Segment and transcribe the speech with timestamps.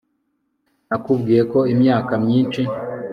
[0.87, 2.61] nakubwiye ko imyaka myinshi